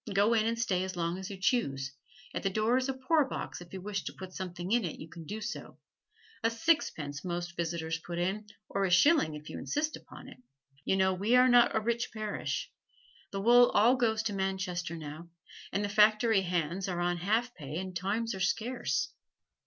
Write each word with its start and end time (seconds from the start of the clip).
Go 0.15 0.33
in 0.33 0.47
and 0.47 0.57
stay 0.57 0.83
as 0.83 0.95
long 0.95 1.19
as 1.19 1.29
you 1.29 1.37
choose; 1.37 1.91
at 2.33 2.41
the 2.41 2.49
door 2.49 2.75
is 2.75 2.89
a 2.89 2.93
poorbox 2.95 3.61
and 3.61 3.67
if 3.67 3.73
you 3.75 3.81
wish 3.81 4.03
to 4.05 4.13
put 4.13 4.33
something 4.33 4.71
in 4.71 4.83
you 4.83 5.07
can 5.07 5.25
do 5.25 5.41
so 5.41 5.77
a 6.43 6.49
sixpence 6.49 7.23
most 7.23 7.55
visitors 7.55 7.99
put 7.99 8.17
in, 8.17 8.47
or 8.67 8.83
a 8.83 8.89
shilling 8.89 9.35
if 9.35 9.47
you 9.47 9.59
insist 9.59 9.95
upon 9.95 10.27
it. 10.27 10.39
You 10.85 10.95
know 10.97 11.13
we 11.13 11.35
are 11.35 11.47
not 11.47 11.75
a 11.75 11.79
rich 11.79 12.11
parish 12.11 12.71
the 13.29 13.41
wool 13.41 13.69
all 13.75 13.95
goes 13.95 14.23
to 14.23 14.33
Manchester 14.33 14.95
now, 14.97 15.29
and 15.71 15.85
the 15.85 15.87
factory 15.87 16.41
hands 16.41 16.87
are 16.89 16.99
on 16.99 17.17
half 17.17 17.53
pay 17.53 17.77
and 17.77 17.95
times 17.95 18.33
are 18.33 18.39
scarce. 18.39 19.09